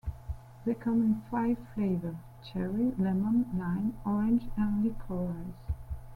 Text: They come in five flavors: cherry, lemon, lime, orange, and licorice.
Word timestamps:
They 0.65 0.73
come 0.73 1.03
in 1.03 1.21
five 1.29 1.57
flavors: 1.75 2.15
cherry, 2.43 2.91
lemon, 2.97 3.51
lime, 3.53 3.93
orange, 4.03 4.45
and 4.57 4.83
licorice. 4.83 5.61